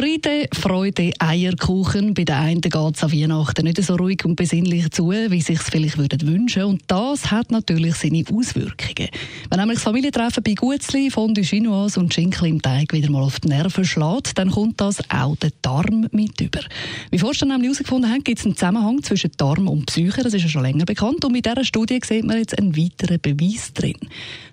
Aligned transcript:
Friede, 0.00 0.48
Freude, 0.54 1.12
Eierkuchen. 1.18 2.14
Bei 2.14 2.24
den 2.24 2.34
einen 2.34 2.60
geht 2.62 2.74
es 2.74 3.04
an 3.04 3.12
Weihnachten 3.12 3.66
nicht 3.66 3.82
so 3.82 3.96
ruhig 3.96 4.24
und 4.24 4.34
besinnlich 4.34 4.90
zu, 4.92 5.10
wie 5.10 5.42
sich 5.42 5.60
es 5.60 5.68
vielleicht 5.68 5.98
würden 5.98 6.26
wünschen. 6.26 6.62
Und 6.62 6.80
das 6.86 7.30
hat 7.30 7.50
natürlich 7.50 7.96
seine 7.96 8.24
Auswirkungen. 8.32 9.10
Wenn 9.50 9.58
nämlich 9.58 9.76
das 9.76 9.84
Familientreffen 9.84 10.42
bei 10.42 10.54
Gutzli, 10.54 11.10
Fondue 11.10 11.44
Chinoise 11.44 12.00
und 12.00 12.14
Schinkel 12.14 12.48
im 12.48 12.62
Teig 12.62 12.94
wieder 12.94 13.10
mal 13.10 13.22
auf 13.22 13.40
die 13.40 13.48
Nerven 13.48 13.84
schlägt, 13.84 14.38
dann 14.38 14.50
kommt 14.50 14.80
das 14.80 15.02
auch 15.10 15.36
der 15.36 15.50
Darm 15.60 16.08
mit 16.12 16.40
über. 16.40 16.60
Wie 17.10 17.18
Forscher 17.18 17.44
nämlich 17.44 17.64
herausgefunden 17.64 18.10
haben, 18.10 18.24
gibt 18.24 18.38
es 18.38 18.46
einen 18.46 18.56
Zusammenhang 18.56 19.02
zwischen 19.02 19.32
Darm 19.36 19.68
und 19.68 19.84
Psyche. 19.84 20.22
Das 20.22 20.32
ist 20.32 20.44
ja 20.44 20.48
schon 20.48 20.62
länger 20.62 20.86
bekannt. 20.86 21.26
Und 21.26 21.32
mit 21.32 21.44
dieser 21.44 21.62
Studie 21.62 22.00
sieht 22.02 22.24
man 22.24 22.38
jetzt 22.38 22.58
einen 22.58 22.74
weiteren 22.74 23.20
Beweis 23.20 23.74
drin. 23.74 23.98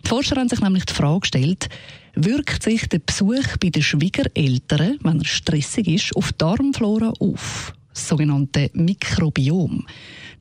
Die 0.04 0.10
Forscher 0.10 0.36
haben 0.36 0.50
sich 0.50 0.60
nämlich 0.60 0.84
die 0.84 0.94
Frage 0.94 1.22
gestellt, 1.22 1.70
wirkt 2.18 2.64
sich 2.64 2.90
der 2.90 3.00
Besuch 3.00 3.58
bei 3.62 3.70
den 3.70 3.84
Schwiegereltern, 3.84 4.98
wenn 5.04 5.20
er 5.20 5.26
stressig 5.26 5.88
ist, 5.88 6.16
auf 6.16 6.32
die 6.32 6.40
Darmflora 6.40 7.14
auf, 7.20 7.74
das 7.94 8.08
sogenannte 8.08 8.72
Mikrobiom. 8.74 9.86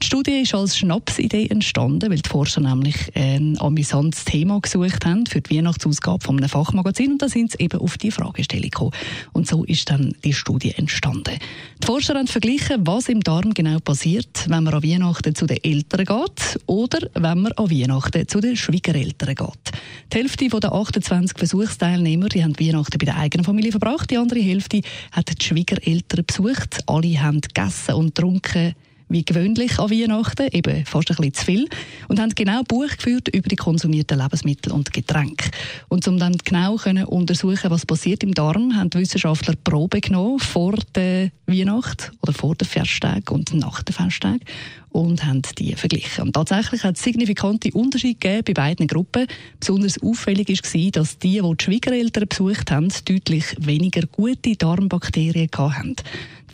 Die 0.03 0.07
Studie 0.07 0.43
ist 0.43 0.55
als 0.55 0.77
Schnapsidee 0.77 1.47
entstanden, 1.47 2.11
weil 2.11 2.19
die 2.19 2.29
Forscher 2.29 2.61
nämlich 2.61 2.97
ein 3.15 3.59
amüsantes 3.59 4.27
Thema 4.27 4.61
gesucht 4.61 5.07
haben 5.07 5.25
für 5.25 5.41
die 5.41 5.57
Weihnachtsausgabe 5.57 6.23
von 6.23 6.37
einem 6.37 6.51
Fachmagazin 6.51 7.13
und 7.13 7.23
da 7.23 7.31
sind 7.31 7.53
sie 7.53 7.65
eben 7.65 7.81
auf 7.81 7.97
die 7.97 8.11
Fragestellung 8.11 8.71
gekommen. 8.71 8.93
Und 9.33 9.49
so 9.49 9.65
ist 9.65 9.89
dann 9.89 10.15
die 10.23 10.35
Studie 10.35 10.73
entstanden. 10.73 11.39
Die 11.83 11.87
Forscher 11.87 12.15
haben 12.15 12.27
verglichen, 12.27 12.87
was 12.87 13.09
im 13.09 13.21
Darm 13.23 13.55
genau 13.55 13.79
passiert, 13.81 14.45
wenn 14.49 14.65
man 14.65 14.75
an 14.75 14.83
Weihnachten 14.83 15.35
zu 15.35 15.47
den 15.47 15.65
Eltern 15.65 16.05
geht 16.05 16.61
oder 16.67 16.99
wenn 17.15 17.41
man 17.41 17.53
an 17.53 17.71
Weihnachten 17.71 18.29
zu 18.29 18.41
den 18.41 18.57
Schwiegereltern 18.57 19.35
geht. 19.35 19.73
Die 20.13 20.19
Hälfte 20.19 20.49
der 20.49 20.73
28 20.73 21.39
Versuchsteilnehmer 21.39 22.29
die 22.29 22.43
haben 22.43 22.59
Weihnachten 22.59 22.99
bei 22.99 23.07
der 23.07 23.17
eigenen 23.17 23.45
Familie 23.45 23.71
verbracht, 23.71 24.11
die 24.11 24.19
andere 24.19 24.41
Hälfte 24.41 24.81
hat 25.13 25.41
die 25.41 25.45
Schwiegereltern 25.45 26.25
besucht. 26.27 26.81
Alle 26.87 27.23
haben 27.23 27.41
gegessen 27.41 27.95
und 27.95 28.15
getrunken 28.15 28.75
wie 29.09 29.25
gewöhnlich 29.25 29.79
an 29.79 29.91
Weihnachten, 29.91 30.49
eben 30.53 30.85
fast 30.85 31.11
ein 31.11 31.17
bisschen 31.17 31.35
zu 31.35 31.45
viel, 31.45 31.69
und 32.09 32.21
haben 32.21 32.35
genau 32.35 32.63
Buch 32.63 32.89
geführt 32.89 33.29
über 33.29 33.49
die 33.49 33.57
konsumierten 33.57 34.19
Lebensmittel 34.19 34.73
und 34.73 34.93
Getränke. 34.93 35.51
Und 35.89 36.07
um 36.09 36.19
dann 36.19 36.37
genau 36.45 36.77
können 36.77 37.05
untersuchen, 37.05 37.71
was 37.71 37.87
passiert 37.87 38.23
im 38.23 38.35
Darm, 38.35 38.77
haben 38.77 38.91
die 38.91 38.99
Wissenschaftler 38.99 39.55
Probe 39.63 40.01
genommen 40.01 40.39
vor 40.39 40.75
der 40.95 41.31
Weihnacht 41.47 42.13
oder 42.23 42.33
vor 42.33 42.55
den 42.55 42.67
Festtagen 42.67 43.35
und 43.35 43.55
nach 43.55 43.83
den 43.83 43.95
Festtagen 43.95 44.41
und 44.97 45.25
haben 45.25 45.43
die 45.59 45.75
verglichen. 45.75 46.25
Und 46.25 46.33
tatsächlich 46.33 46.83
hat 46.83 46.97
es 46.97 47.03
signifikante 47.03 47.71
Unterschiede 47.73 48.43
bei 48.43 48.55
beiden 48.55 48.87
Gruppen. 48.87 49.27
Besonders 49.61 50.03
auffällig 50.03 50.49
war, 50.49 50.91
dass 50.91 51.19
die, 51.19 51.41
die 51.43 51.57
die 51.57 51.65
Schwiegereltern 51.65 52.29
besucht 52.29 52.71
haben, 52.71 52.89
deutlich 53.05 53.45
weniger 53.59 54.07
gute 54.07 54.57
Darmbakterien 54.57 55.51
hatten. 55.57 55.97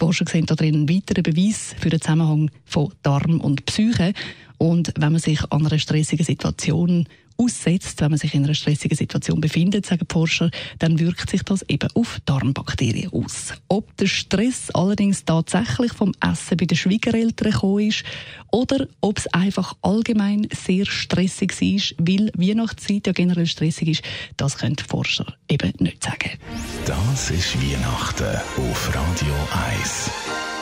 Forscher 0.03 0.25
sehen 0.29 0.47
darin 0.47 0.75
einen 0.75 0.89
weiteren 0.89 1.23
Beweis 1.23 1.77
für 1.79 1.89
den 1.89 2.01
Zusammenhang 2.01 2.51
von 2.65 2.93
Darm 3.05 3.41
und 3.41 3.65
Psyche. 3.67 4.15
Und 4.59 4.93
wenn 4.99 5.13
man 5.13 5.21
sich 5.21 5.41
an 5.53 5.65
einer 5.65 5.79
stressigen 5.79 6.27
Situation 6.27 7.07
aussetzt, 7.43 8.01
wenn 8.01 8.11
man 8.11 8.19
sich 8.19 8.35
in 8.35 8.45
einer 8.45 8.55
stressigen 8.55 8.97
Situation 8.97 9.41
befindet, 9.41 9.87
sagen 9.87 10.07
Forscher, 10.09 10.51
dann 10.79 10.99
wirkt 10.99 11.31
sich 11.31 11.43
das 11.43 11.63
eben 11.69 11.89
auf 11.95 12.21
Darmbakterien 12.25 13.13
aus. 13.13 13.53
Ob 13.69 13.97
der 13.97 14.07
Stress 14.07 14.71
allerdings 14.71 15.25
tatsächlich 15.25 15.93
vom 15.93 16.13
Essen 16.21 16.57
bei 16.57 16.67
den 16.67 16.77
Schwiegereltern 16.77 17.53
gekommen 17.53 17.89
ist 17.89 18.05
oder 18.51 18.87
ob 19.01 19.19
es 19.19 19.27
einfach 19.29 19.75
allgemein 19.83 20.47
sehr 20.53 20.87
stressig 20.87 21.61
war, 21.61 22.07
weil 22.07 22.31
Weihnachtszeit 22.37 23.07
ja 23.07 23.13
generell 23.13 23.47
stressig 23.47 23.89
ist, 23.89 24.03
das 24.37 24.59
können 24.59 24.77
die 24.77 24.85
Forscher 24.85 25.35
eben 25.49 25.73
nicht 25.79 26.03
sagen. 26.05 26.31
Das 26.87 27.31
ist 27.31 27.57
Weihnachten 27.61 28.37
auf 28.57 28.89
Radio 28.95 29.35
1. 29.81 30.62